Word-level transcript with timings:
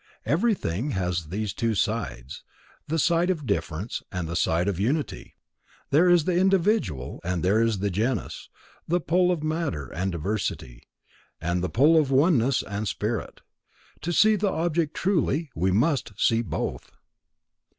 Everything 0.25 0.93
has 0.97 1.27
these 1.27 1.53
two 1.53 1.75
sides, 1.75 2.43
the 2.87 2.97
side 2.97 3.29
of 3.29 3.45
difference 3.45 4.01
and 4.11 4.27
the 4.27 4.35
side 4.35 4.67
of 4.67 4.79
unity; 4.79 5.35
there 5.91 6.09
is 6.09 6.23
the 6.23 6.39
individual 6.39 7.21
and 7.23 7.43
there 7.43 7.61
is 7.61 7.77
the 7.77 7.91
genus; 7.91 8.49
the 8.87 8.99
pole 8.99 9.31
of 9.31 9.43
matter 9.43 9.85
and 9.93 10.11
diversity, 10.11 10.89
and 11.39 11.63
the 11.63 11.69
pole 11.69 11.99
of 12.01 12.09
oneness 12.09 12.63
and 12.63 12.87
spirit. 12.87 13.41
To 14.01 14.11
see 14.11 14.35
the 14.35 14.49
object 14.49 14.95
truly, 14.95 15.51
we 15.53 15.69
must 15.69 16.13
see 16.17 16.41
both. 16.41 16.89